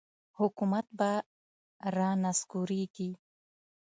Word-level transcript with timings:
حکومت 0.39 0.85
به 0.97 1.11
را 1.97 2.11
نسکوروي. 2.23 3.09